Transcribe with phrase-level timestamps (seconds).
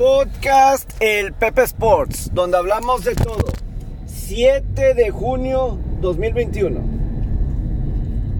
[0.00, 3.44] Podcast El Pepe Sports, donde hablamos de todo.
[4.06, 6.80] 7 de junio 2021.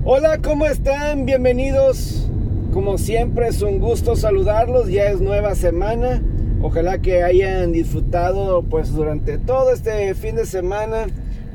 [0.06, 1.26] Hola, ¿cómo están?
[1.26, 2.30] Bienvenidos.
[2.72, 4.88] Como siempre es un gusto saludarlos.
[4.88, 6.22] Ya es nueva semana.
[6.62, 11.08] Ojalá que hayan disfrutado pues durante todo este fin de semana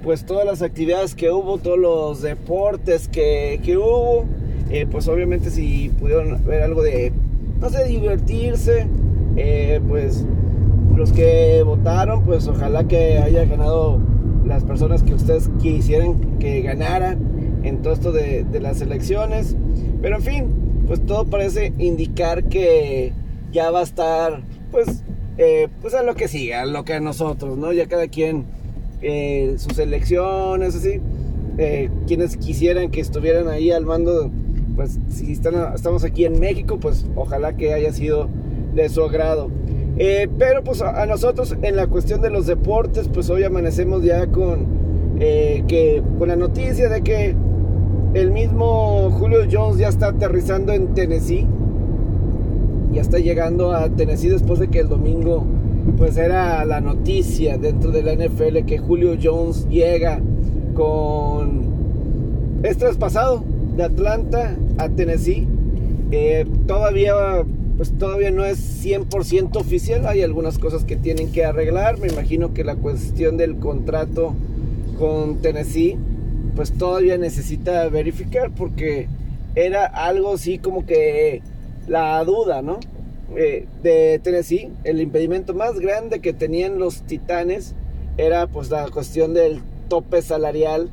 [0.03, 4.25] pues todas las actividades que hubo, todos los deportes que, que hubo.
[4.69, 7.11] Eh, pues obviamente si pudieron ver algo de,
[7.59, 8.87] no sé, divertirse,
[9.35, 10.25] eh, pues
[10.95, 13.99] los que votaron, pues ojalá que haya ganado
[14.45, 19.55] las personas que ustedes quisieran que ganaran en todo esto de, las elecciones.
[20.01, 20.45] Pero en fin,
[20.87, 23.11] pues todo parece indicar que
[23.51, 25.03] ya va a estar, pues,
[25.37, 27.73] eh, pues a lo que siga, a lo que a nosotros, ¿no?
[27.73, 28.45] Ya cada quien
[29.57, 30.99] sus elecciones, así.
[32.07, 34.31] quienes quisieran que estuvieran ahí al mando
[34.75, 38.29] pues si estamos aquí en México, pues ojalá que haya sido
[38.75, 39.49] de su agrado.
[39.97, 44.27] Eh, pero pues a, nosotros en la cuestión de los deportes, pues hoy amanecemos ya
[44.27, 44.67] con,
[45.19, 47.35] eh, que, con la noticia de que
[48.13, 51.47] el mismo Julio Jones ya está aterrizando en Tennessee.
[52.91, 55.45] Ya está llegando a Tennessee después de que el domingo
[55.97, 60.19] pues era la noticia dentro de la NFL que Julio Jones llega
[60.73, 61.65] con...
[62.63, 63.43] Es traspasado
[63.75, 65.47] de Atlanta a Tennessee.
[66.11, 67.13] Eh, todavía,
[67.77, 70.05] pues todavía no es 100% oficial.
[70.05, 71.99] Hay algunas cosas que tienen que arreglar.
[71.99, 74.33] Me imagino que la cuestión del contrato
[74.97, 75.97] con Tennessee,
[76.55, 79.07] pues todavía necesita verificar porque
[79.55, 81.41] era algo así como que
[81.87, 82.79] la duda, ¿no?
[83.35, 87.73] Eh, de Tennessee, el impedimento más grande que tenían los Titanes
[88.17, 90.89] era pues la cuestión del tope salarial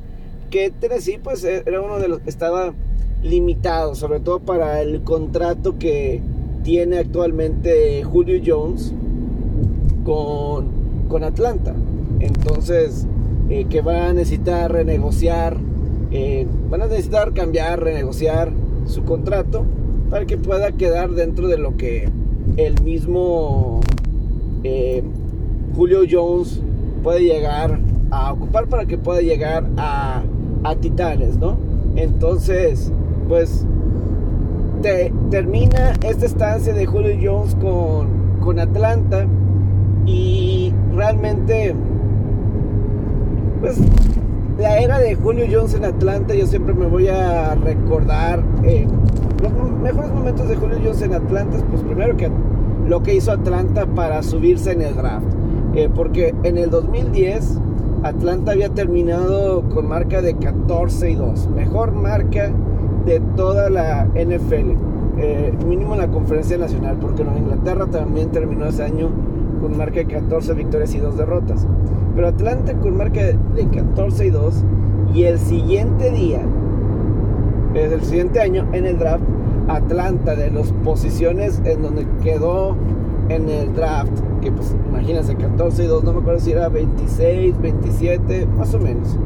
[0.49, 2.73] que Tennessee pues era uno de los que estaba
[3.21, 6.21] limitado, sobre todo para el contrato que
[6.63, 8.93] tiene actualmente Julio Jones
[10.03, 10.67] con,
[11.07, 11.75] con Atlanta.
[12.19, 13.05] Entonces,
[13.49, 15.57] eh, que va a necesitar renegociar,
[16.11, 18.51] eh, van a necesitar cambiar, renegociar
[18.85, 19.65] su contrato
[20.09, 22.09] para que pueda quedar dentro de lo que
[22.57, 23.81] el mismo
[24.63, 25.03] eh,
[25.75, 26.61] Julio Jones
[27.03, 27.79] puede llegar
[28.11, 30.23] a ocupar para que pueda llegar a
[30.63, 31.57] a Titanes, ¿no?
[31.95, 32.91] Entonces,
[33.27, 33.65] pues
[34.83, 39.25] te, termina esta estancia de Julio Jones con, con Atlanta
[40.05, 41.73] y realmente,
[43.61, 43.79] pues
[44.59, 48.85] la era de Julio Jones en Atlanta, yo siempre me voy a recordar eh,
[49.41, 52.29] los mejores momentos de Julio Jones en Atlanta, pues primero que
[52.85, 55.25] lo que hizo Atlanta para subirse en el draft,
[55.75, 57.57] eh, porque en el 2010
[58.03, 61.47] Atlanta había terminado con marca de 14 y 2.
[61.55, 62.51] Mejor marca
[63.05, 64.71] de toda la NFL.
[65.17, 69.09] Eh, mínimo en la conferencia nacional, porque Nueva Inglaterra también terminó ese año
[69.61, 71.67] con marca de 14 victorias y 2 derrotas.
[72.15, 74.63] Pero Atlanta con marca de 14 y 2.
[75.13, 76.41] Y el siguiente día,
[77.73, 79.23] desde el siguiente año en el draft,
[79.67, 82.75] Atlanta de las posiciones en donde quedó
[83.29, 84.11] en el draft,
[84.41, 88.79] que pues imagínense, 14 y 2, no me acuerdo si era 26, 27, más o
[88.79, 89.17] menos.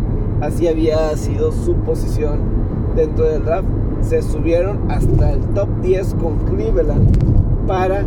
[0.42, 2.67] Así había sido su posición
[2.98, 3.68] dentro del draft.
[4.02, 8.04] Se subieron hasta el top 10 con Cleveland para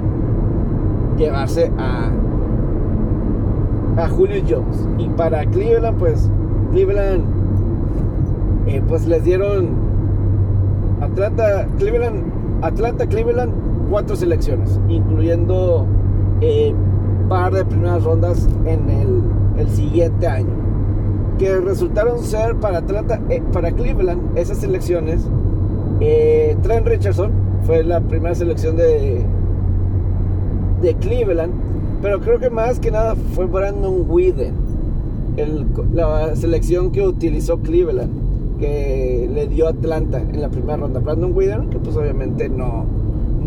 [1.17, 2.11] llevarse a,
[3.97, 4.87] a Julio Jones.
[4.99, 6.31] Y para Cleveland, pues
[6.73, 7.25] Cleveland,
[8.67, 9.69] eh, pues les dieron
[11.01, 12.23] Atlanta, Cleveland,
[12.63, 13.53] Atlanta, Cleveland
[13.91, 15.87] cuatro selecciones, incluyendo
[16.41, 16.73] eh,
[17.29, 19.23] par de primeras rondas en el,
[19.59, 20.55] el, siguiente año,
[21.41, 25.27] que resultaron ser para Atlanta, eh, para Cleveland esas selecciones.
[26.01, 27.31] Eh, Trent Richardson
[27.63, 29.23] fue la primera selección de,
[30.83, 31.55] de Cleveland,
[32.03, 34.53] pero creo que más que nada fue Brandon Whedon,
[35.39, 41.01] el, la selección que utilizó Cleveland, que le dio Atlanta en la primera ronda.
[41.01, 42.85] Brandon Whedon, que pues obviamente no,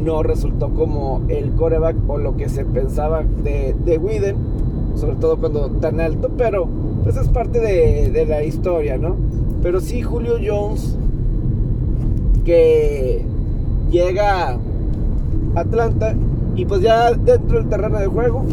[0.04, 4.36] no resultó como el coreback o lo que se pensaba de, de Widen,
[4.95, 6.68] sobre todo cuando tan alto, pero
[7.04, 9.16] pues es parte de, la historia, ¿no?
[9.62, 10.98] Pero sí, Julio Jones,
[12.45, 13.25] que
[13.90, 14.60] llega a
[15.56, 16.16] Atlanta
[16.56, 18.44] y pues ya dentro del terreno de juego,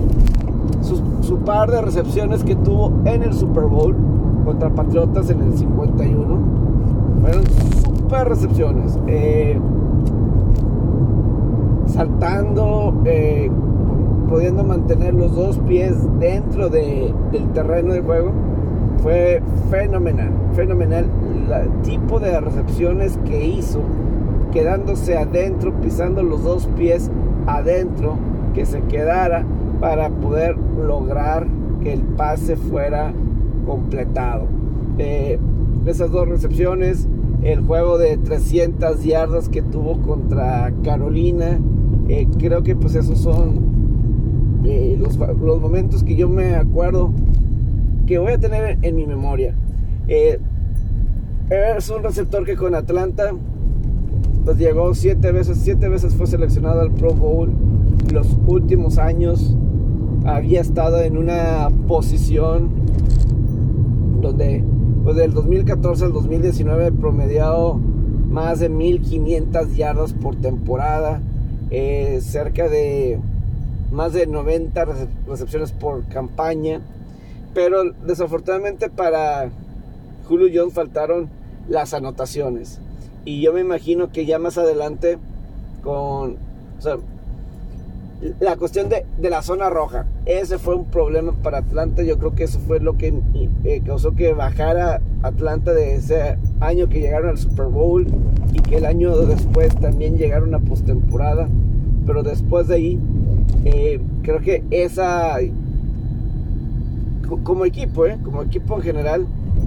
[0.82, 3.94] su, su, par de recepciones que tuvo en el Super Bowl
[4.44, 6.38] contra Patriotas en el 51,
[7.20, 8.98] fueron super recepciones.
[9.06, 9.58] Eh,
[11.86, 13.50] saltando, eh,
[14.30, 17.12] pudiendo mantener los dos pies dentro del
[17.52, 18.30] terreno de juego,
[19.02, 21.06] fue fenomenal, fenomenal
[21.50, 23.80] el tipo de recepciones que hizo,
[24.52, 27.10] quedándose adentro, pisando los dos pies
[27.46, 28.16] adentro,
[28.54, 29.44] que se quedara
[29.80, 31.48] para poder lograr
[31.82, 33.12] que el pase fuera
[33.66, 34.46] completado.
[34.98, 35.38] Eh,
[35.86, 37.08] esas dos recepciones,
[37.42, 41.58] el juego de 300 yardas que tuvo contra Carolina,
[42.08, 43.69] eh, creo que pues esos son
[44.64, 47.12] eh, los, los, momentos que yo me acuerdo
[48.06, 49.54] que voy a tener en mi memoria.
[50.08, 53.32] es un receptor que con Atlanta
[54.44, 57.52] pues llegó siete veces, siete veces fue seleccionado al Pro Bowl.
[58.12, 59.56] Los últimos años
[60.24, 62.70] había estado en una posición
[64.20, 64.64] donde
[65.04, 67.80] pues del 2014 al 2019 promediado
[68.28, 71.20] más de 1500 yardas por temporada,
[71.70, 73.18] eh, cerca de
[73.90, 74.86] más de 90
[75.26, 76.80] recepciones por campaña,
[77.54, 79.50] pero desafortunadamente para
[80.28, 81.28] Julio Jones faltaron
[81.68, 82.80] las anotaciones.
[83.24, 85.18] Y yo me imagino que ya más adelante
[85.82, 86.36] con
[88.38, 92.02] la cuestión de, la zona roja, ese fue un problema para Atlanta.
[92.02, 93.14] Yo creo que eso fue lo que
[93.64, 98.06] eh, causó que bajara Atlanta de ese año que llegaron al Super Bowl
[98.52, 101.48] y que el año después también llegaron a postemporada.
[102.06, 103.00] Pero después de ahí,
[103.64, 105.36] eh, creo que esa,
[107.42, 109.26] como equipo, eh, como equipo en general,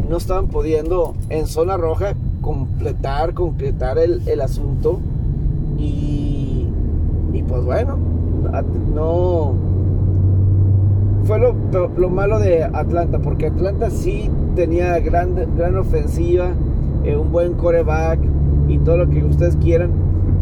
[0.10, 5.00] no estaban pudiendo en zona roja completar, concretar el, el asunto.
[5.78, 6.68] Y,
[7.34, 7.98] y pues bueno,
[8.94, 9.56] no
[11.26, 11.56] fue lo,
[11.98, 16.52] lo, malo de Atlanta, porque Atlanta sí tenía gran, gran ofensiva,
[17.06, 18.20] eh, un buen coreback
[18.68, 19.92] y todo lo que ustedes quieran,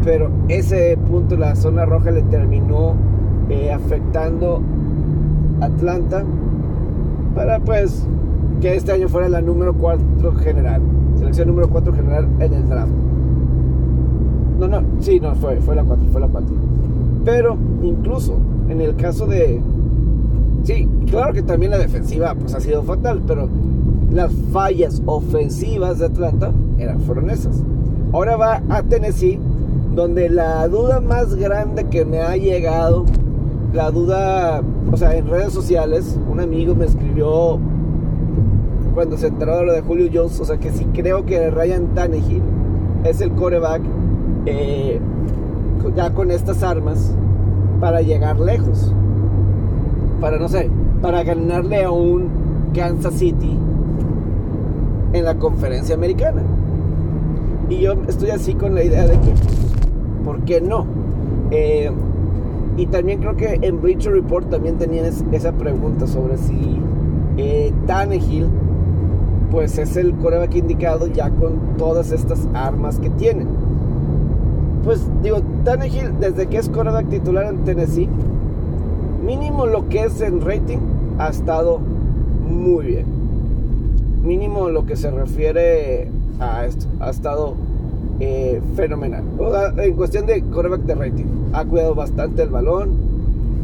[0.04, 2.96] pero ese punto, la zona roja, le terminó
[3.48, 4.62] eh, afectando
[5.60, 6.24] Atlanta
[7.34, 8.06] para pues
[8.60, 10.80] que este año fuera la número 4 general,
[11.18, 12.92] selección número 4 general en el draft.
[14.58, 16.54] No, no, sí, no, fue, fue la 4, fue la 4.
[17.24, 18.36] Pero incluso
[18.68, 19.60] en el caso de...
[20.62, 23.48] Sí, claro que también la defensiva pues ha sido fatal, pero
[24.12, 27.62] las fallas ofensivas de Atlanta eran, fueron esas.
[28.12, 29.38] Ahora va a Tennessee,
[29.94, 33.04] donde la duda más grande que me ha llegado,
[33.72, 37.58] la duda, o sea, en redes sociales, un amigo me escribió
[38.94, 41.94] cuando se enteró de lo de Julio Jones, o sea, que si creo que Ryan
[41.94, 42.42] Tannehill
[43.04, 43.80] es el coreback
[44.46, 45.00] eh,
[45.96, 47.14] ya con estas armas
[47.80, 48.92] para llegar lejos.
[50.20, 50.70] Para, no sé,
[51.00, 52.28] para ganarle a un
[52.74, 53.58] Kansas City
[55.12, 56.42] en la conferencia americana.
[57.68, 59.32] Y yo estoy así con la idea de que,
[60.24, 60.86] ¿por qué no?
[61.50, 61.90] Eh,
[62.76, 66.80] y también creo que en Breacher Report también tenían esa pregunta sobre si
[67.36, 68.48] eh, Tannehill
[69.50, 73.48] pues es el coreback indicado ya con todas estas armas que tienen
[74.84, 78.08] pues digo, Tannehill desde que es quarterback titular en Tennessee,
[79.24, 80.78] mínimo lo que es en rating,
[81.18, 83.06] ha estado muy bien.
[84.24, 86.08] Mínimo lo que se refiere
[86.40, 87.54] a esto, ha estado
[88.24, 89.24] eh, fenomenal.
[89.78, 92.90] en cuestión de quarterback de rating, ha cuidado bastante el balón,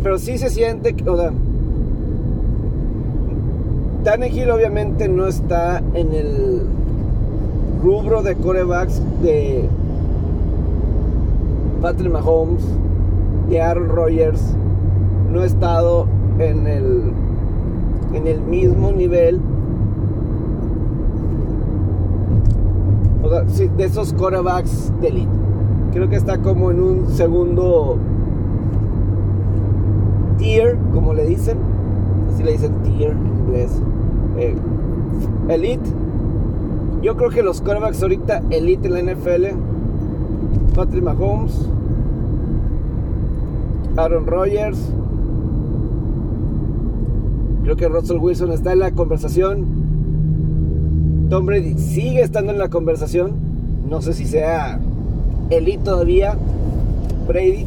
[0.03, 1.31] pero sí se siente que, o sea,
[4.03, 6.63] Tannehill obviamente no está en el
[7.85, 9.69] rubro de corebacks de
[11.81, 12.65] Patrick Mahomes
[13.49, 14.43] y Aaron Rodgers
[15.31, 16.09] no ha estado
[16.41, 17.13] en el,
[18.13, 19.41] en el mismo nivel
[23.29, 25.29] de esos quarterbacks de elite.
[25.93, 27.99] Creo que está como en un segundo
[30.39, 31.59] tier, como le dicen.
[32.33, 33.83] Así le dicen tier en inglés.
[34.39, 34.55] Eh,
[35.49, 35.91] elite.
[37.03, 39.47] Yo creo que los quarterbacks ahorita elite en la NFL
[40.79, 41.69] Patrick Mahomes,
[43.97, 44.79] Aaron Rodgers.
[47.65, 49.67] Creo que Russell Wilson está en la conversación.
[51.29, 53.33] Tom Brady sigue estando en la conversación.
[53.89, 54.81] No sé si sea
[55.51, 56.37] elite todavía,
[57.27, 57.67] Brady,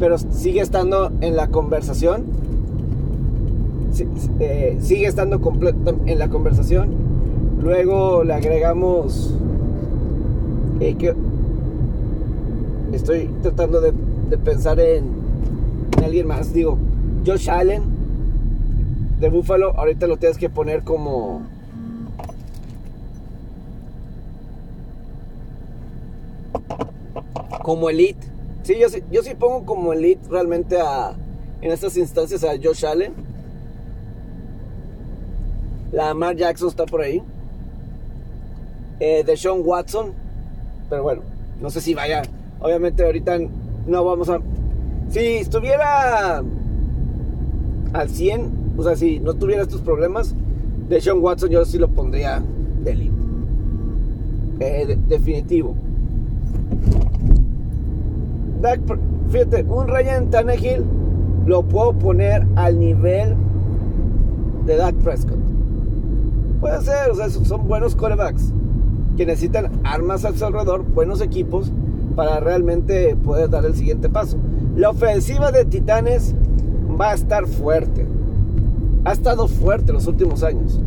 [0.00, 2.24] pero sigue estando en la conversación.
[4.40, 5.40] Eh, sigue estando
[6.06, 6.90] en la conversación.
[7.62, 9.34] Luego le agregamos
[10.82, 11.14] eh,
[12.92, 13.92] estoy tratando de,
[14.38, 15.04] pensar en,
[16.02, 16.52] alguien más.
[16.52, 16.76] Digo,
[17.24, 17.82] Josh Allen
[19.20, 21.42] de Buffalo, ahorita lo tienes que poner como...
[27.62, 28.26] Como elite.
[28.62, 31.14] Sí, yo sí, yo sí pongo como elite realmente a,
[31.60, 33.12] en estas instancias a Josh Allen.
[35.92, 37.22] La Mar Jackson está por ahí.
[39.00, 40.12] Eh, de Sean Watson.
[40.88, 41.22] Pero bueno,
[41.60, 42.22] no sé si vaya
[42.62, 43.38] Obviamente ahorita
[43.86, 44.40] no vamos a...
[45.08, 46.42] Si estuviera
[47.92, 50.34] al 100, o sea, si no tuviera estos problemas,
[50.88, 52.40] de Sean Watson yo sí lo pondría
[52.84, 53.12] de elite.
[54.60, 55.74] Eh, definitivo.
[59.30, 60.84] Fíjate, un Ryan Tannehill
[61.46, 63.34] lo puedo poner al nivel
[64.66, 65.38] de Dak Prescott.
[66.60, 68.52] Puede ser, o sea, son buenos corebacks
[69.16, 71.72] que necesitan armas a su alrededor, buenos equipos
[72.14, 74.38] para realmente poder dar el siguiente paso.
[74.76, 76.34] La ofensiva de Titanes
[77.00, 78.06] va a estar fuerte.
[79.04, 80.80] Ha estado fuerte los últimos años.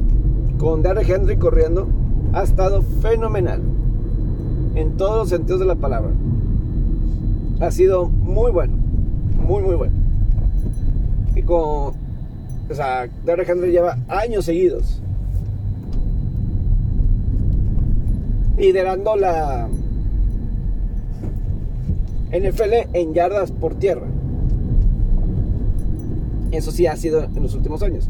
[0.57, 1.87] Con Derrick Henry corriendo,
[2.33, 3.61] ha estado fenomenal.
[4.75, 6.11] En todos los sentidos de la palabra.
[7.59, 8.75] Ha sido muy bueno.
[9.47, 9.93] Muy, muy bueno.
[11.35, 11.93] Y con.
[12.67, 15.01] O sea, Derrick Henry lleva años seguidos.
[18.57, 19.67] Liderando la
[22.31, 24.07] NFL en yardas por tierra.
[26.51, 28.09] Eso sí ha sido en los últimos años.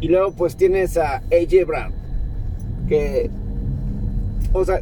[0.00, 1.92] Y luego pues tienes a AJ Brown.
[2.88, 3.30] Que,
[4.52, 4.80] o sea,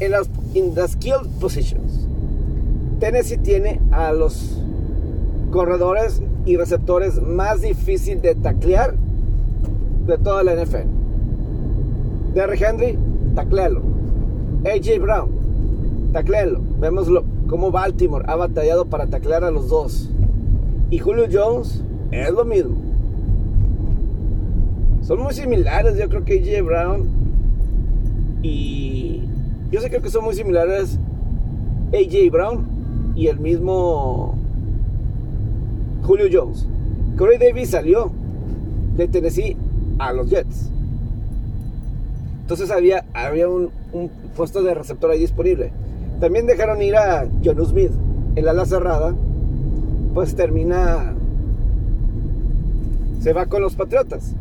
[0.00, 2.01] en las in the skilled positions,
[3.02, 4.62] Tennessee tiene a los
[5.50, 8.94] corredores y receptores más difícil de taclear
[10.06, 10.86] de toda la NFL.
[12.32, 12.96] Derrick Henry,
[13.34, 13.82] taclealo.
[14.64, 15.30] AJ Brown,
[16.12, 16.60] taclealo.
[16.78, 17.08] Vemos
[17.48, 20.08] cómo Baltimore ha batallado para taclear a los dos.
[20.90, 21.82] Y Julio Jones
[22.12, 22.76] es lo mismo.
[25.00, 27.08] Son muy similares, yo creo que AJ Brown
[28.42, 29.24] y
[29.72, 31.00] yo sé que son muy similares
[31.92, 32.71] AJ Brown
[33.14, 34.34] y el mismo
[36.02, 36.66] Julio Jones.
[37.16, 38.10] Corey Davis salió
[38.96, 39.56] de Tennessee
[39.98, 40.70] a los Jets.
[42.42, 45.70] Entonces había, había un, un puesto de receptor ahí disponible.
[46.20, 47.92] También dejaron ir a John Smith,
[48.36, 49.14] el ala cerrada,
[50.14, 51.14] pues termina
[53.22, 54.34] se va con los Patriotas.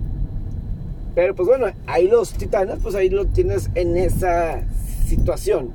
[1.14, 4.62] Pero pues bueno, ahí los Titanes, pues ahí lo tienes en esa
[5.06, 5.70] situación.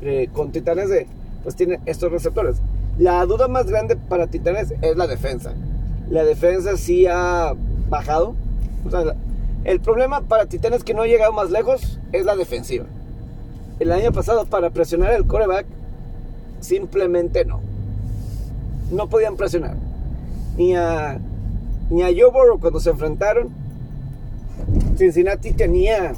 [0.00, 1.06] Eh, con Titanes de,
[1.46, 2.56] pues tiene estos receptores.
[2.98, 5.54] La duda más grande para Titanes es la defensa.
[6.10, 7.54] La defensa sí ha
[7.88, 8.34] bajado.
[9.62, 12.86] El problema para Titanes que no ha llegado más lejos es la defensiva.
[13.78, 15.66] El año pasado para presionar el coreback
[16.58, 17.60] simplemente no.
[18.90, 19.76] No podían presionar.
[20.56, 21.20] Ni a
[21.90, 23.50] ni a Joe Burrow cuando se enfrentaron,
[24.96, 26.12] Cincinnati tenía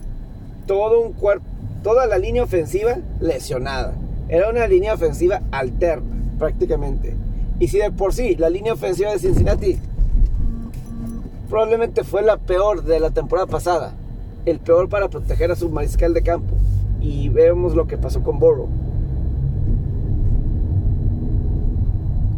[0.66, 1.44] todo un cuerpo,
[1.82, 3.92] toda la línea ofensiva lesionada.
[4.28, 7.14] Era una línea ofensiva alterna, prácticamente.
[7.58, 9.78] Y si de por sí la línea ofensiva de Cincinnati
[11.48, 13.94] probablemente fue la peor de la temporada pasada,
[14.44, 16.54] el peor para proteger a su mariscal de campo.
[17.00, 18.68] Y vemos lo que pasó con Burrow.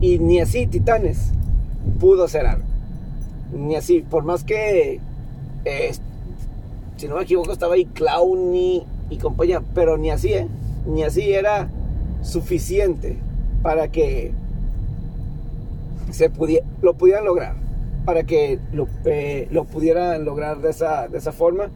[0.00, 1.32] Y ni así Titanes
[1.98, 2.70] pudo hacer algo
[3.52, 5.00] ni así, por más que,
[5.64, 5.92] eh,
[6.96, 10.46] si no me equivoco, estaba ahí Clowny y compañía, pero ni así, ¿eh?
[10.86, 11.68] Ni así era
[12.22, 13.16] suficiente
[13.62, 14.32] para que
[16.10, 17.54] se pudiera, lo pudieran lograr,
[18.04, 21.70] para que lo, eh, lo pudieran lograr de esa, de esa forma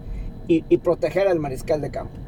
[0.49, 2.24] y, y proteger al mariscal de campo.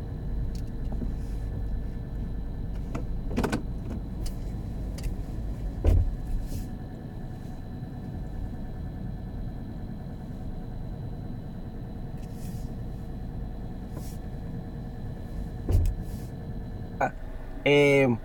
[17.68, 18.16] Eh,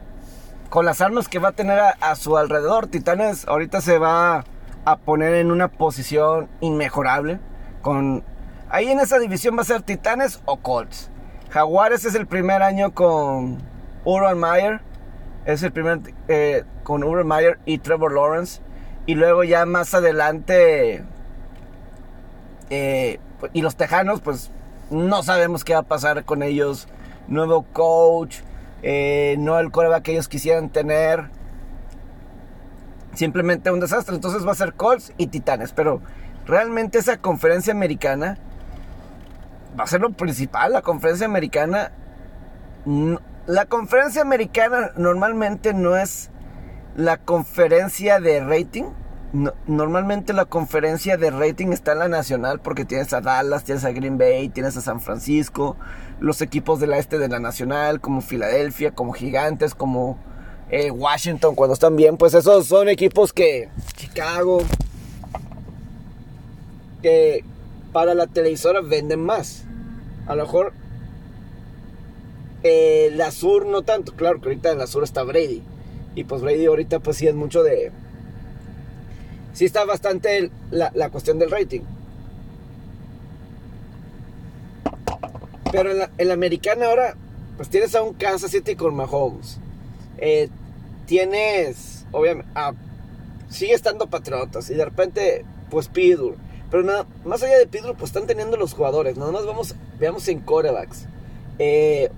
[0.69, 4.45] con las armas que va a tener a, su alrededor, Titanes ahorita se va
[4.85, 7.39] a poner en una posición inmejorable.
[7.81, 8.23] Con,
[8.69, 11.09] ahí en esa división va a ser Titanes o Colts.
[11.49, 13.57] Jaguares es el primer año con
[14.05, 14.81] Urban Meyer.
[15.45, 18.61] Es el primer eh, con Urban Meyer y Trevor Lawrence.
[19.07, 21.03] Y luego ya más adelante.
[22.69, 23.19] Eh,
[23.53, 24.51] y los Tejanos, pues
[24.91, 26.87] no sabemos qué va a pasar con ellos.
[27.27, 28.41] Nuevo coach
[28.83, 31.29] eh, no el coreback que ellos quisieran tener.
[33.13, 34.15] Simplemente un desastre.
[34.15, 35.73] Entonces va a ser Colts y Titanes.
[35.73, 36.01] Pero
[36.45, 38.37] realmente esa conferencia americana
[39.79, 40.73] va a ser lo principal.
[40.73, 41.91] La conferencia americana.
[43.47, 46.31] La conferencia americana normalmente no es
[46.95, 48.85] la conferencia de rating.
[49.65, 53.91] normalmente la conferencia de rating está en la nacional porque tienes a Dallas, tienes a
[53.91, 55.77] Green Bay, tienes a San Francisco,
[56.21, 60.17] los equipos de la este de la Nacional, como Filadelfia, como Gigantes, como
[60.69, 64.61] eh, Washington, cuando están bien, pues esos son equipos que Chicago,
[67.01, 67.43] que
[67.91, 69.65] para la televisora venden más.
[70.27, 70.73] A lo mejor
[72.63, 75.63] la Sur no tanto, claro que ahorita en la Sur está Brady.
[76.13, 77.91] Y pues Brady ahorita pues sí es mucho de
[79.53, 81.81] sí está bastante la, la cuestión del rating.
[85.71, 87.15] Pero en la, en ahora,
[87.57, 89.59] pues tienes a un Kansas City con Mahomes.
[90.17, 90.49] Eh,
[91.05, 92.49] tienes, obviamente,
[93.49, 96.37] sigue estando Patriotas y de repente, pues Pittsburgh.
[96.69, 99.17] Pero nada, más allá de Pittsburgh, pues están teniendo los jugadores.
[99.17, 101.05] Nada más vamos, veamos en corebacks.
[101.59, 102.09] Eh,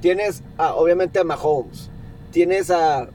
[0.00, 1.90] tienes, a, obviamente, a Mahomes.
[2.30, 3.08] Tienes a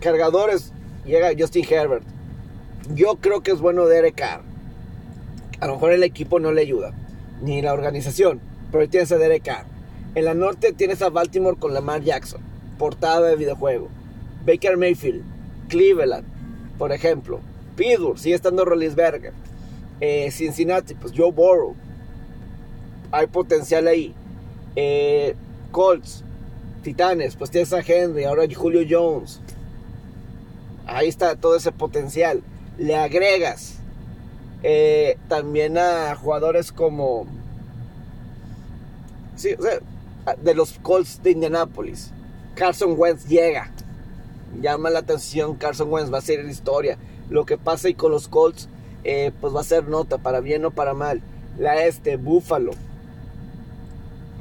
[0.00, 0.72] cargadores.
[1.04, 2.04] Llega Justin Herbert.
[2.94, 4.42] Yo creo que es bueno Derek Carr.
[5.60, 6.92] A lo mejor el equipo no le ayuda.
[7.42, 8.40] Ni la organización.
[8.72, 9.50] Pero tienes a Derek.
[10.14, 12.40] En la norte tienes a Baltimore con Lamar Jackson.
[12.78, 13.88] Portada de videojuego.
[14.46, 15.22] Baker Mayfield.
[15.68, 16.26] Cleveland.
[16.78, 17.40] Por ejemplo.
[17.76, 18.18] Pittsburgh.
[18.18, 19.32] Sigue estando Rollinsberger.
[20.00, 20.94] Eh, Cincinnati.
[20.94, 21.74] Pues Joe Burrow.
[23.12, 24.14] Hay potencial ahí.
[24.76, 25.34] Eh,
[25.70, 26.24] Colts.
[26.82, 27.36] Titanes.
[27.36, 28.24] Pues tienes a Henry.
[28.24, 29.40] Ahora Julio Jones.
[30.86, 32.42] Ahí está todo ese potencial.
[32.76, 33.78] Le agregas
[34.66, 37.26] eh, también a jugadores como.
[39.36, 39.50] Sí,
[40.42, 42.12] de los Colts de Indianapolis.
[42.54, 43.70] Carson Wentz llega.
[44.62, 46.96] Llama la atención Carson Wentz, va a ser historia.
[47.28, 48.70] Lo que pasa y con los Colts,
[49.02, 51.20] eh, pues va a ser nota, para bien o para mal.
[51.58, 52.70] La este, Buffalo.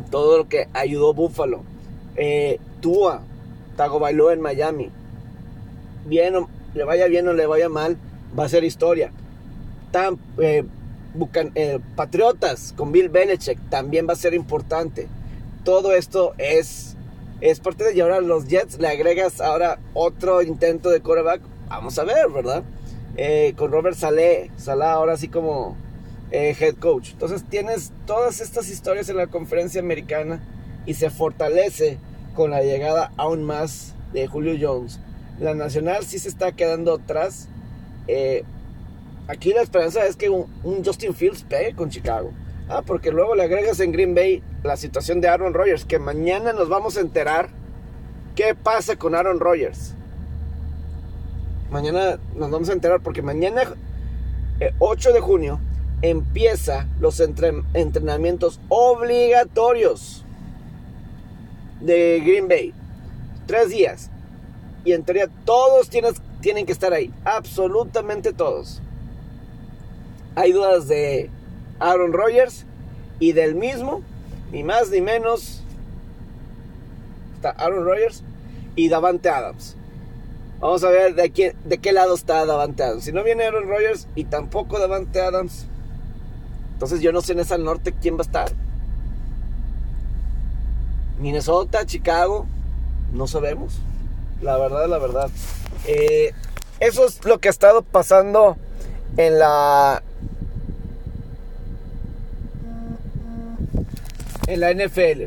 [0.10, 1.63] Todo lo que ayudó Buffalo.
[2.15, 3.24] Eh, Tua,
[4.00, 4.89] bailó en Miami.
[6.06, 7.98] Bien o, le vaya bien o le vaya mal,
[8.39, 9.12] va a ser historia.
[9.93, 10.65] Tam, eh,
[11.53, 15.07] eh, Patriotas con Bill Belichick también va a ser importante.
[15.63, 16.97] Todo esto es,
[17.41, 17.93] es parte de.
[17.93, 21.41] Y ahora los Jets le agregas ahora otro intento de quarterback.
[21.69, 22.63] Vamos a ver, ¿verdad?
[23.17, 24.50] Eh, con Robert Saleh.
[24.57, 25.77] Salah ahora sí como
[26.31, 27.12] head coach.
[27.12, 30.41] Entonces tienes todas estas historias en la conferencia americana
[30.88, 32.00] y se fortalece
[32.33, 35.00] con la llegada aún más de Julio Jones.
[35.39, 37.50] La nacional sí se está quedando atrás.
[39.27, 40.48] Aquí la esperanza es que un,
[40.84, 42.32] Justin Fields pegue con Chicago.
[42.69, 46.54] Ah, porque luego le agregas en Green Bay la situación de Aaron Rodgers, que mañana
[46.54, 47.50] nos vamos a enterar
[48.36, 49.95] qué pasa con Aaron Rodgers.
[51.69, 53.63] Mañana nos vamos a enterar porque mañana,
[54.60, 55.60] eh, 8 de junio,
[56.04, 60.24] empieza los entre, entrenamientos obligatorios
[61.82, 62.74] de Green Bay.
[63.47, 64.10] Tres días.
[64.86, 67.12] Y en teoría todos tienen que estar ahí.
[67.24, 68.83] Absolutamente todos.
[70.36, 71.30] Hay dudas de
[71.80, 72.65] Aaron Rodgers
[73.19, 74.02] y del mismo,
[74.52, 75.63] ni más ni menos.
[77.36, 78.24] Está Aaron Rodgers
[78.76, 79.76] y Davante Adams.
[80.60, 83.04] Vamos a ver de, quién, de qué lado está Davante Adams.
[83.04, 85.67] Si no viene Aaron Rodgers y tampoco Davante Adams,
[86.74, 88.52] entonces yo no sé en esa norte quién va a estar.
[91.19, 92.46] Minnesota, Chicago,
[93.12, 93.80] no sabemos.
[94.41, 95.30] La verdad, la verdad.
[95.86, 96.34] Eh,
[96.80, 98.58] eso es lo que ha estado pasando
[99.15, 100.02] en la
[104.54, 105.24] en la NFL.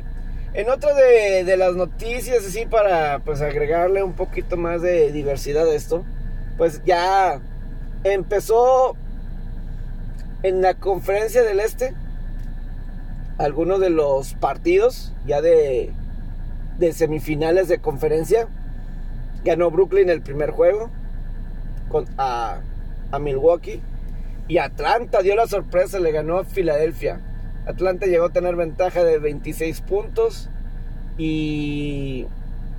[0.55, 5.75] En otra de, las noticias, así para pues agregarle un poquito más de diversidad a
[5.75, 6.05] esto,
[6.57, 7.41] pues ya
[8.05, 8.97] empezó
[10.43, 11.95] en la conferencia del Este
[13.39, 15.93] algunos de los partidos ya de,
[16.79, 18.49] de semifinales de conferencia.
[19.45, 20.91] Ganó Brooklyn el primer juego
[21.91, 22.61] con, a,
[23.11, 23.83] a Milwaukee.
[24.49, 27.21] Y Atlanta dio la sorpresa, le ganó a Filadelfia.
[27.67, 30.49] Atlanta llegó a tener ventaja de 26 puntos
[31.19, 32.27] y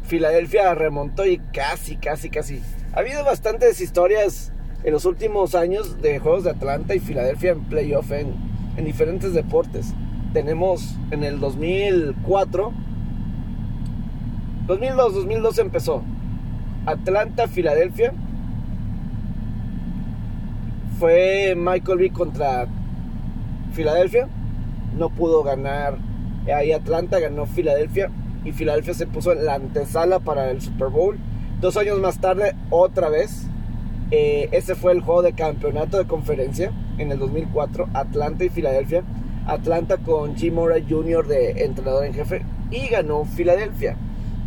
[0.03, 2.61] Filadelfia remontó y casi, casi, casi.
[2.93, 4.53] Ha habido bastantes historias
[4.85, 8.33] en los últimos años de juegos de Atlanta y Filadelfia en playoff en,
[8.77, 9.93] en diferentes deportes.
[10.31, 12.71] Tenemos en el 2004,
[14.67, 16.03] 2002, 2002 empezó.
[16.85, 18.13] Atlanta, Filadelfia.
[20.97, 22.67] Fue Michael B contra
[23.73, 24.29] Filadelfia
[24.95, 25.97] no pudo ganar
[26.53, 28.09] ahí Atlanta, ganó Filadelfia
[28.45, 31.17] y Filadelfia se puso en la antesala para el Super Bowl.
[31.59, 33.47] Dos años más tarde, otra vez,
[34.11, 39.03] eh, ese fue el juego de campeonato de conferencia en el 2004, Atlanta y Filadelfia.
[39.47, 41.25] Atlanta con Jim Murray Jr.
[41.25, 43.95] de entrenador en jefe y ganó Filadelfia.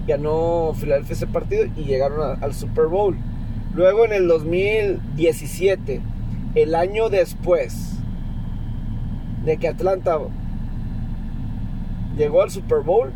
[0.06, 3.16] Ganó Filadelfia ese partido y llegaron al Super Bowl.
[3.74, 6.00] Luego en el 2017,
[6.54, 7.99] el año después
[9.44, 10.18] de que Atlanta
[12.16, 13.12] llegó al Super Bowl.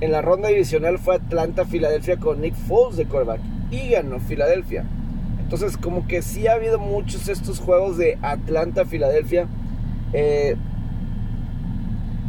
[0.00, 4.84] En la ronda divisional fue Atlanta-Filadelfia con Nick Foles de quarterback y ganó Filadelfia.
[5.40, 9.46] Entonces, como que sí ha habido muchos estos juegos de Atlanta-Filadelfia.
[10.12, 10.56] Eh,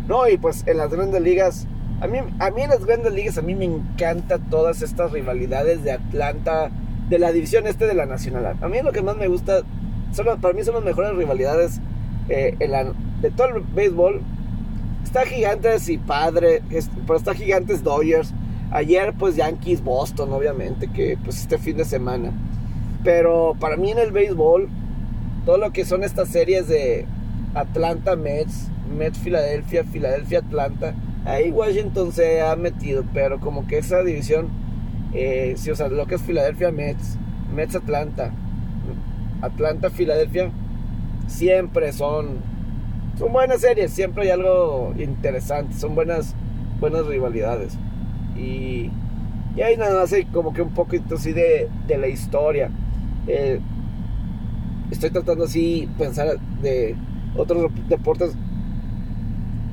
[0.07, 1.67] no, y pues en las grandes ligas,
[2.01, 5.83] a mí, a mí en las grandes ligas, a mí me encanta todas estas rivalidades
[5.83, 6.71] de Atlanta
[7.09, 8.55] de la división este de la Nacional.
[8.62, 9.62] A mí lo que más me gusta,
[10.13, 11.81] son, para mí son las mejores rivalidades
[12.29, 12.55] eh,
[13.21, 14.21] de todo el béisbol.
[15.03, 16.61] Está Gigantes y Padre,
[17.07, 18.33] pero está Gigantes Dodgers.
[18.71, 22.31] Ayer pues Yankees Boston, obviamente, que pues este fin de semana.
[23.03, 24.69] Pero para mí en el béisbol,
[25.45, 27.05] todo lo que son estas series de
[27.55, 30.93] Atlanta Mets, Mets Filadelfia, Filadelfia Atlanta,
[31.25, 34.49] ahí Washington se ha metido, pero como que esa división,
[35.13, 37.17] eh, sí, o sea, lo que es Filadelfia Mets,
[37.55, 38.31] Mets Atlanta,
[39.41, 40.51] Atlanta Filadelfia,
[41.29, 42.39] siempre son,
[43.17, 46.35] son buenas series, siempre hay algo interesante, son buenas,
[46.79, 47.77] buenas rivalidades.
[48.35, 48.91] Y,
[49.55, 52.69] y ahí nada más hay como que un poquito así de, de la historia.
[53.27, 53.59] Eh,
[54.91, 56.95] estoy tratando así pensar de
[57.35, 58.33] otros deportes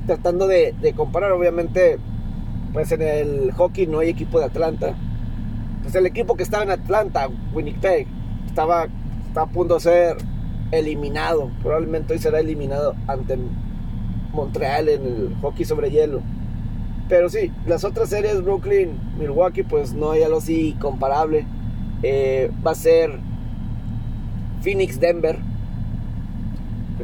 [0.07, 1.99] tratando de, comparar obviamente
[2.73, 4.95] pues en el hockey no hay equipo de Atlanta
[5.83, 8.07] pues el equipo que estaba en Atlanta Winnipeg
[8.47, 8.87] estaba,
[9.27, 10.17] estaba a punto de ser
[10.73, 13.39] eliminado probablemente hoy será eliminado ante
[14.33, 16.21] Montreal en el hockey sobre hielo
[17.09, 21.47] pero sí las otras series Brooklyn Milwaukee pues no hay algo así comparable
[22.03, 23.19] eh, va a ser
[24.67, 25.39] Phoenix Denver.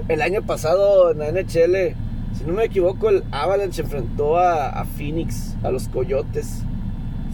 [0.08, 1.94] El año pasado en la NHL,
[2.36, 6.62] si no me equivoco, el Avalanche enfrentó a, Phoenix, a los Coyotes,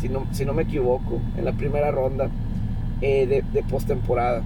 [0.01, 2.29] si no, si no me equivoco, en la primera ronda
[3.01, 4.43] eh, de, de postemporada.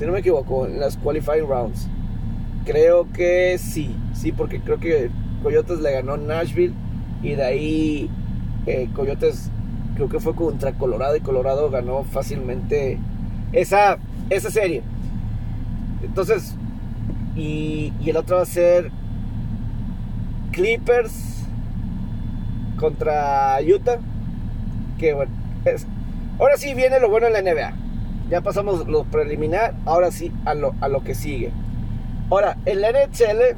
[0.00, 1.86] Si no me equivoco, en las qualifying rounds.
[2.64, 5.10] Creo que sí, sí, porque creo que
[5.42, 6.72] Coyotes le ganó Nashville
[7.22, 8.10] y de ahí
[8.64, 9.50] eh, Coyotes
[9.96, 12.98] creo que fue contra Colorado y Colorado ganó fácilmente
[13.52, 13.98] esa
[14.30, 14.82] esa serie.
[16.02, 16.54] Entonces,
[17.36, 18.90] y, el otro va a ser
[20.52, 21.44] Clippers
[22.78, 23.98] contra Utah.
[24.96, 25.32] Que bueno,
[26.38, 27.89] ahora sí viene lo bueno en la NBA.
[28.30, 31.52] Ya pasamos lo preliminar, ahora sí a lo, a lo que sigue.
[32.30, 33.56] Ahora, en la NHL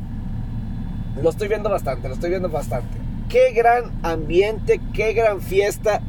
[1.22, 2.96] lo estoy viendo bastante, lo estoy viendo bastante.
[3.28, 6.00] Qué gran ambiente, qué gran fiesta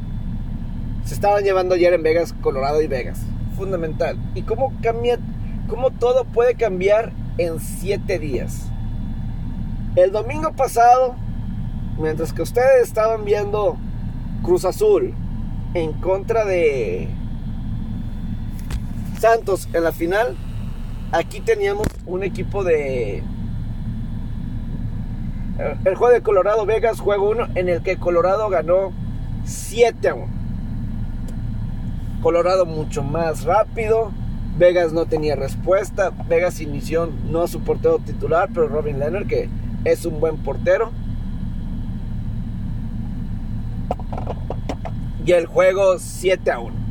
[1.04, 3.20] se estaban llevando ayer en Vegas, Colorado y Vegas
[3.54, 4.18] fundamental.
[4.34, 5.18] Y cómo cambia,
[5.68, 8.68] cómo todo puede cambiar en siete días.
[9.96, 11.14] El domingo pasado,
[11.98, 13.76] mientras que ustedes estaban viendo
[14.42, 15.14] Cruz Azul
[15.74, 17.08] en contra de
[19.24, 20.36] Santos en la final,
[21.10, 23.22] aquí teníamos un equipo de...
[25.86, 28.92] El juego de Colorado Vegas, juego 1, en el que Colorado ganó
[29.46, 30.26] 7 a 1.
[32.20, 34.12] Colorado mucho más rápido.
[34.58, 36.12] Vegas no tenía respuesta.
[36.28, 39.48] Vegas inició no su portero titular, pero Robin Leonard, que
[39.86, 40.92] es un buen portero.
[45.24, 46.83] Y el juego 7 a 1.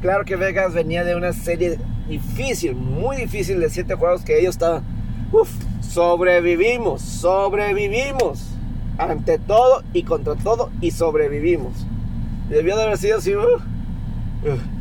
[0.00, 4.54] Claro que Vegas venía de una serie difícil, muy difícil de 7 juegos que ellos
[4.54, 4.82] estaban.
[5.32, 8.46] Uf, sobrevivimos, sobrevivimos.
[8.98, 11.72] Ante todo y contra todo y sobrevivimos.
[12.48, 13.32] Debió de haber sido así.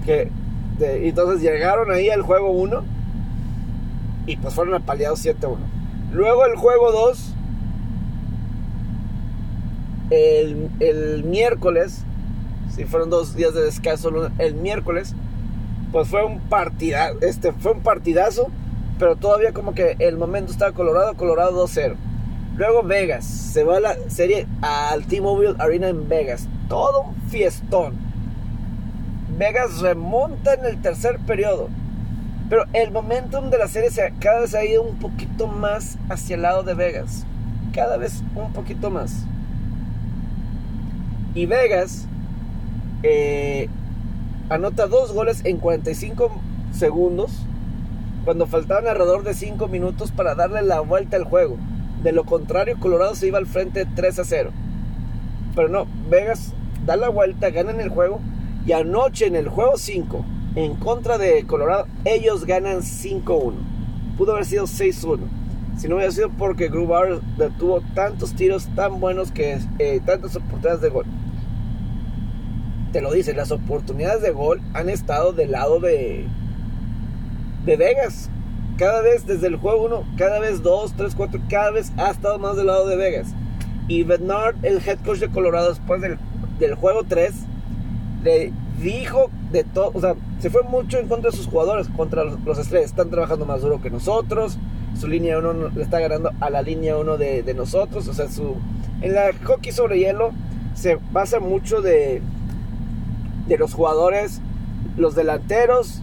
[0.06, 0.32] Que,
[0.80, 2.84] entonces llegaron ahí al juego 1
[4.26, 5.58] y pues fueron apaleados 7-1.
[6.14, 7.34] Luego el juego 2,
[10.12, 12.04] el, el, miércoles,
[12.74, 15.16] si fueron dos días de descanso, el miércoles,
[15.92, 18.50] pues fue un partida, este, fue un partidazo,
[18.98, 21.96] pero todavía como que el momento estaba Colorado, Colorado 2-0.
[22.56, 28.10] Luego Vegas, se va la serie al T-Mobile Arena en Vegas, todo un fiestón
[29.40, 31.70] Vegas remonta en el tercer periodo.
[32.50, 36.36] Pero el momentum de la serie se, cada vez ha ido un poquito más hacia
[36.36, 37.26] el lado de Vegas.
[37.74, 39.24] Cada vez un poquito más.
[41.34, 42.06] Y Vegas
[43.04, 43.70] eh,
[44.50, 46.32] anota dos goles en 45
[46.74, 47.32] segundos
[48.26, 51.58] cuando faltaban alrededor de 5 minutos para darle la vuelta al juego.
[52.04, 54.52] De lo contrario, Colorado se iba al frente 3 a 0.
[55.56, 56.54] Pero no, Vegas
[56.86, 58.20] da la vuelta, gana en el juego
[58.66, 63.54] y anoche en el juego 5, en contra de Colorado, ellos ganan 5-1.
[64.18, 65.20] Pudo haber sido 6-1.
[65.78, 70.82] Si no hubiera sido porque Grubauer detuvo tantos tiros tan buenos que eh, tantas oportunidades
[70.82, 71.06] de gol.
[72.92, 76.26] Te lo dicen, las oportunidades de gol han estado del lado de,
[77.66, 78.30] de Vegas.
[78.78, 82.40] Cada vez desde el juego 1, cada vez 2, 3, 4, cada vez ha estado
[82.40, 83.28] más del lado de Vegas.
[83.88, 86.18] Y Bernard, el head coach de Colorado, después del,
[86.60, 87.34] del juego 3,
[88.24, 92.24] le dijo de todo, o sea, se fue mucho en contra de sus jugadores, contra
[92.24, 92.90] los, estrellas.
[92.90, 94.58] Están trabajando más duro que nosotros.
[94.98, 98.08] Su línea 1 le está ganando a la línea 1 de, nosotros.
[98.08, 98.56] O sea, su,
[99.02, 100.32] en la hockey sobre hielo
[100.76, 102.22] se basa mucho de,
[103.50, 104.40] de los jugadores,
[104.96, 106.02] los delanteros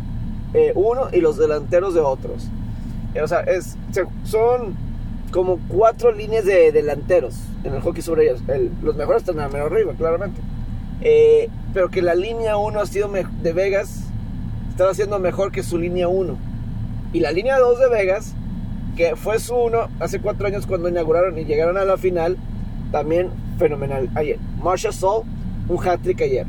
[0.54, 2.48] eh, uno y los delanteros de otros.
[3.14, 3.76] Eh, o sea, es,
[4.24, 4.74] son
[5.30, 8.42] como cuatro líneas de delanteros en el hockey sobre ellos.
[8.82, 10.40] los mejores están a menos arriba, claramente.
[11.02, 14.04] Eh, pero que la línea 1 ha sido de Vegas
[14.70, 16.36] estaba haciendo mejor que su línea 1.
[17.12, 18.34] Y la línea 2 de Vegas,
[18.96, 22.36] que fue su 1 hace cuatro años cuando inauguraron y llegaron a la final,
[22.92, 24.38] también fenomenal ayer.
[24.62, 25.24] Marshall Soul,
[25.68, 26.46] un hat-trick ayer.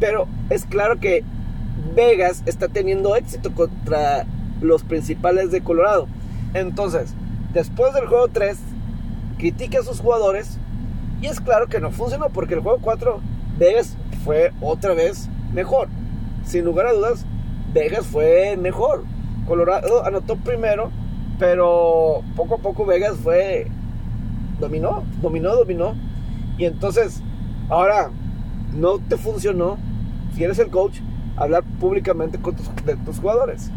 [0.00, 1.24] Pero es claro que
[1.94, 4.26] Vegas está teniendo éxito contra
[4.60, 6.08] los principales de Colorado.
[6.54, 7.14] Entonces,
[7.52, 8.58] después del juego 3,
[9.38, 10.58] critica a sus jugadores.
[11.20, 13.20] Y es claro que no funcionó porque el juego 4,
[13.58, 15.88] Vegas fue otra vez mejor.
[16.44, 17.24] Sin lugar a dudas,
[17.72, 19.04] Vegas fue mejor.
[19.46, 20.90] Colorado anotó primero,
[21.38, 23.68] pero poco a poco Vegas fue.
[24.60, 25.94] Dominó, dominó, dominó.
[26.58, 27.22] Y entonces,
[27.68, 28.10] ahora
[28.74, 29.78] no te funcionó.
[30.36, 30.98] Si eres el coach,
[31.34, 33.70] hablar públicamente con tus, de tus jugadores.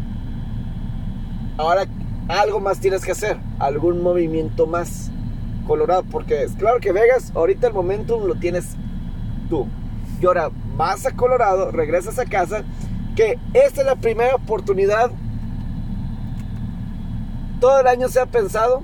[1.56, 1.86] Ahora
[2.28, 5.10] algo más tienes que hacer, algún movimiento más
[5.66, 8.76] Colorado, porque es claro que Vegas, ahorita el momentum lo tienes
[9.48, 9.68] tú.
[10.20, 12.62] Y ahora vas a Colorado, regresas a casa,
[13.16, 15.10] que esta es la primera oportunidad.
[17.58, 18.82] Todo el año se ha pensado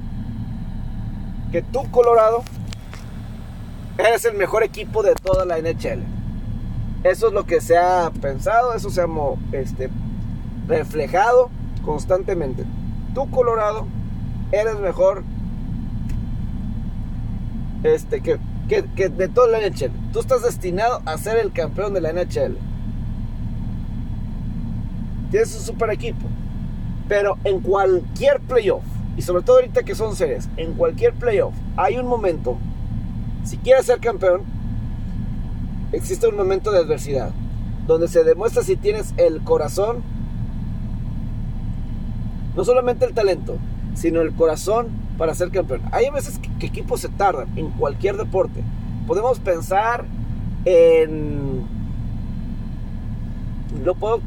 [1.53, 2.43] que tú, Colorado,
[3.99, 6.16] eres el mejor equipo de toda la NHL.
[7.05, 9.07] Eso es lo que se ha pensado, eso se ha
[9.53, 9.91] este,
[10.67, 11.51] reflejado
[11.85, 12.65] constantemente.
[13.15, 13.87] Tú, Colorado,
[14.53, 15.23] eres mejor
[17.83, 19.93] este, que, que, de toda la NHL.
[20.13, 22.57] Tú estás destinado a ser el campeón de la NHL.
[25.31, 26.27] Tienes un super equipo.
[27.09, 28.83] Pero en cualquier playoff,
[29.17, 32.59] y sobre todo ahorita que son series, en cualquier playoff hay un momento,
[33.45, 34.43] si quieres ser campeón,
[35.93, 37.31] existe un momento de adversidad,
[37.87, 40.03] donde se demuestra si tienes el corazón,
[42.55, 43.59] no solamente el talento,
[43.95, 45.83] sino el corazón para ser campeón.
[45.93, 48.63] Hay veces que, equipos se tardan en cualquier deporte.
[49.07, 50.05] Podemos pensar
[50.65, 51.65] en...
[53.85, 54.21] No puedo...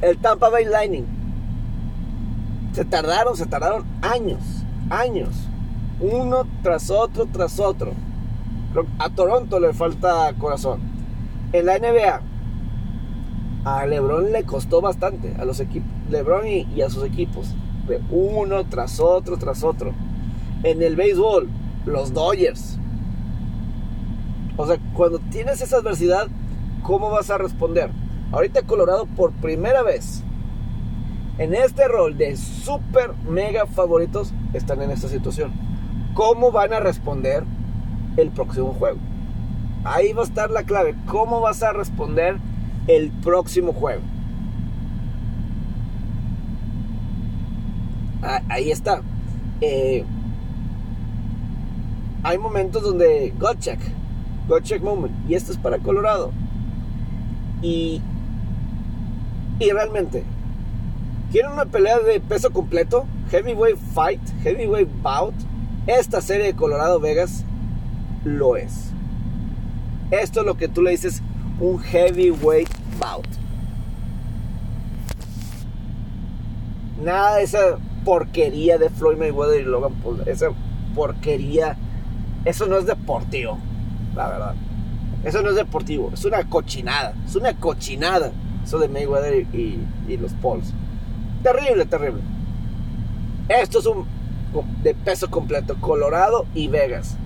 [0.00, 1.06] El Tampa Bay Lightning.
[2.72, 4.40] Se tardaron, se tardaron años,
[4.90, 5.48] años.
[6.00, 7.92] Uno tras otro, tras otro.
[8.98, 10.91] A Toronto le falta corazón
[11.52, 12.20] en la NBA,
[13.64, 17.54] a LeBron le costó bastante a los equipos, LeBron y, a sus equipos,
[18.10, 19.92] uno tras otro, tras otro.
[20.62, 21.48] En el béisbol,
[21.86, 22.78] los Dodgers.
[24.56, 26.28] O sea, cuando tienes esa adversidad,
[26.82, 27.90] ¿cómo vas a responder?
[28.32, 30.22] Ahorita Colorado por primera vez
[31.38, 35.52] en este rol de super mega favoritos están en esta situación.
[36.14, 37.44] ¿Cómo van a responder
[38.16, 38.98] el próximo juego?
[39.84, 40.94] Ahí va a estar la clave.
[41.06, 42.36] ¿Cómo vas a responder
[42.86, 44.02] el próximo juego?
[48.22, 49.02] Ah, ahí está.
[49.60, 50.04] Eh,
[52.22, 53.80] hay momentos donde God check,
[54.48, 56.30] God check moment, y esto es para Colorado.
[57.62, 58.00] Y,
[59.58, 60.22] y realmente,
[61.32, 63.06] ¿quieren una pelea de peso completo?
[63.30, 65.34] Heavyweight fight, heavyweight bout.
[65.88, 67.44] Esta serie de Colorado Vegas
[68.24, 68.91] lo es.
[70.12, 71.22] Esto es lo que tú le dices
[71.58, 72.68] un heavyweight
[73.00, 73.26] bout.
[77.02, 80.22] Nada de esa porquería de Floyd Mayweather y Logan Paul.
[80.26, 80.50] Esa
[80.94, 81.78] porquería.
[82.44, 83.58] Eso no es deportivo.
[84.14, 84.54] La verdad.
[85.24, 86.10] Eso no es deportivo.
[86.12, 87.14] Es una cochinada.
[87.26, 88.32] Es una cochinada.
[88.62, 90.74] Eso de Mayweather y, y los Pauls.
[91.42, 92.20] Terrible, terrible.
[93.48, 94.04] Esto es un
[94.82, 95.74] de peso completo.
[95.80, 97.16] Colorado y Vegas.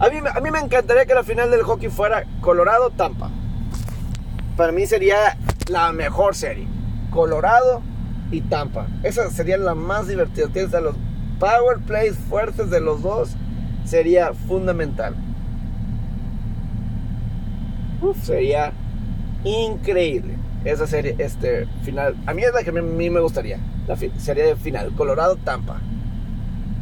[0.00, 3.30] A mí, a mí me encantaría que la final del hockey fuera Colorado-Tampa.
[4.56, 5.36] Para mí sería
[5.68, 6.66] la mejor serie.
[7.10, 7.82] Colorado
[8.30, 8.86] y Tampa.
[9.02, 10.48] Esa sería la más divertida.
[10.48, 10.96] Tienes a los
[11.38, 13.30] power plays fuertes de los dos.
[13.84, 15.14] Sería fundamental.
[18.22, 18.72] sería
[19.44, 20.34] increíble.
[20.64, 22.16] Esa serie, este final.
[22.26, 23.58] A mí es la que a mí me gustaría.
[23.86, 24.92] La serie de final.
[24.96, 25.80] Colorado-Tampa.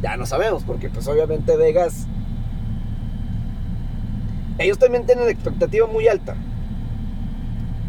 [0.01, 2.07] Ya no sabemos, porque pues obviamente Vegas
[4.57, 6.35] ellos también tienen expectativa muy alta.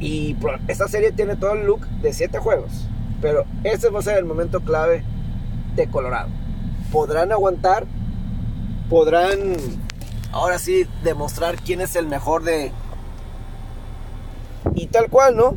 [0.01, 0.37] Y
[0.69, 2.87] esta serie tiene todo el look de 7 juegos.
[3.21, 5.03] Pero ese va a ser el momento clave
[5.75, 6.29] de Colorado.
[6.93, 7.87] ¿Podrán aguantar?
[8.89, 9.57] ¿Podrán
[10.33, 12.73] ahora sí demostrar quién es el mejor de...
[14.75, 15.57] Y tal cual, ¿no?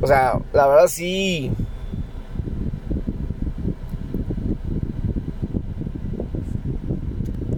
[0.00, 1.50] O sea, la verdad sí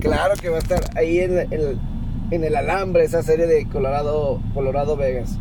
[0.08, 1.38] claro que va a estar ahí en,
[2.30, 5.38] en el alambre esa serie de Colorado, Colorado Vegas.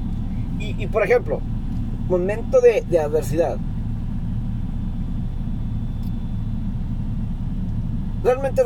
[0.59, 1.39] Y, por ejemplo,
[2.07, 3.57] momento de, de adversidad.
[8.23, 8.63] Realmente,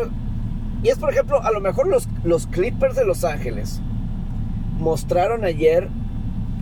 [0.84, 3.82] y es por ejemplo, a lo mejor los, los Clippers de Los Ángeles
[4.80, 5.90] mostraron ayer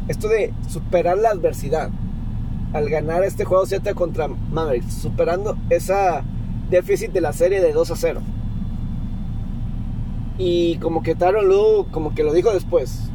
[0.07, 1.91] esto de superar la adversidad
[2.73, 6.23] al ganar este juego 7 contra Mavericks, superando esa
[6.69, 8.21] déficit de la serie de 2 a 0.
[10.39, 13.11] Y como que Taron Lu, como que lo dijo después.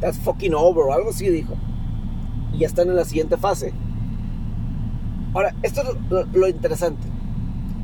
[0.00, 1.54] That's fucking over, o algo así dijo.
[2.52, 3.72] Y ya están en la siguiente fase.
[5.32, 7.06] Ahora, esto es lo, lo interesante.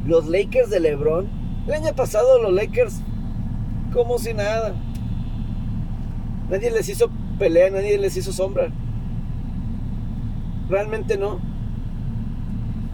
[0.05, 1.29] Los Lakers de LeBron,
[1.69, 3.01] el año pasado los Lakers
[3.93, 4.75] como si nada.
[6.51, 8.69] Nadie les hizo pelea, nadie les hizo sombra.
[10.69, 11.39] Realmente no.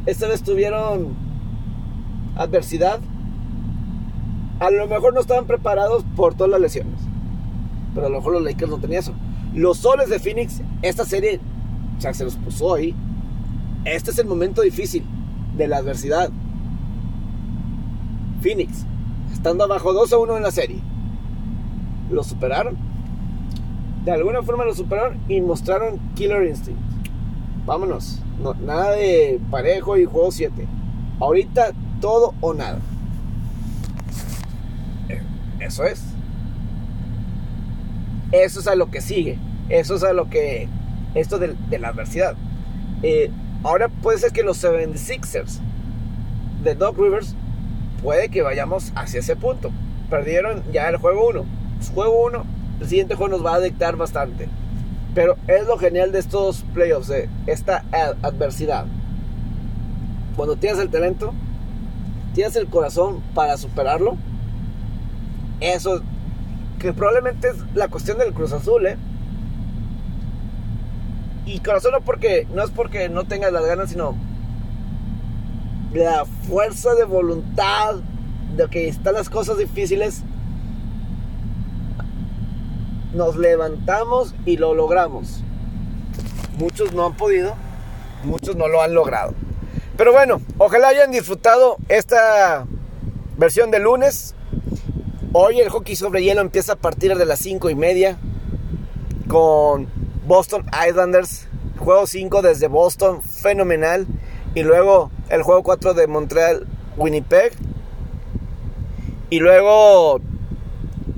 [0.06, 1.14] Esta vez tuvieron
[2.36, 3.00] adversidad.
[4.60, 7.00] A lo mejor no estaban preparados por todas las lesiones.
[7.94, 9.12] Pero a lo mejor los Lakers no tenían eso.
[9.54, 11.40] Los soles de Phoenix, esta serie,
[11.98, 12.94] o se los puso ahí.
[13.84, 15.04] Este es el momento difícil
[15.56, 16.30] de la adversidad.
[18.40, 18.84] Phoenix,
[19.32, 20.80] estando abajo 2 a 1 en la serie.
[22.10, 22.76] Lo superaron.
[24.04, 26.80] De alguna forma lo superaron y mostraron Killer Instinct.
[27.64, 28.20] Vámonos.
[28.42, 30.66] No, nada de parejo y juego 7.
[31.20, 32.80] Ahorita todo o nada.
[35.74, 36.00] Eso es.
[38.30, 39.38] Eso es a lo que sigue.
[39.68, 40.68] Eso es a lo que.
[41.16, 42.36] Esto de, la adversidad.
[43.02, 43.32] Eh,
[43.64, 45.58] ahora puede ser que los 76ers
[46.62, 47.34] de Doc Rivers
[48.04, 49.72] puede que vayamos hacia ese punto.
[50.10, 51.44] Perdieron ya el juego 1.
[51.78, 52.44] Pues juego 1,
[52.80, 54.48] el siguiente juego nos va a dictar bastante.
[55.12, 57.84] Pero es lo genial de estos playoffs, de esta
[58.22, 58.86] adversidad.
[60.36, 61.34] Cuando tienes el talento,
[62.32, 64.16] tienes el corazón para superarlo.
[65.60, 66.02] Eso,
[66.78, 68.96] que probablemente es la cuestión del Cruz Azul, ¿eh?
[71.46, 74.14] Y corazón no porque no es porque no tengas las ganas, sino
[75.92, 77.96] la fuerza de voluntad
[78.56, 80.22] de que están las cosas difíciles.
[83.12, 85.42] Nos levantamos y lo logramos.
[86.58, 87.54] Muchos no han podido,
[88.24, 89.34] muchos no lo han logrado.
[89.96, 92.66] Pero bueno, ojalá hayan disfrutado esta
[93.36, 94.34] versión de lunes.
[95.36, 98.18] Hoy el hockey sobre hielo empieza a partir de las 5 y media
[99.26, 99.88] con
[100.28, 101.48] Boston Islanders.
[101.76, 104.06] Juego 5 desde Boston, fenomenal.
[104.54, 107.52] Y luego el juego 4 de Montreal, Winnipeg.
[109.28, 110.20] Y luego,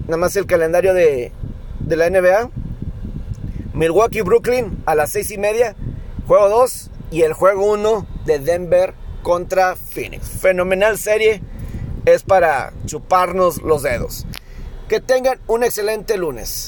[0.07, 1.31] nada más el calendario de,
[1.81, 2.49] de la NBA.
[3.75, 5.77] Milwaukee, Brooklyn a las 6 y media.
[6.27, 10.27] Juego 2 y el juego 1 de Denver contra Phoenix.
[10.27, 11.43] Fenomenal serie.
[12.07, 14.27] Es para chuparnos los dedos.
[14.89, 16.65] Que tengan un excelente lunes.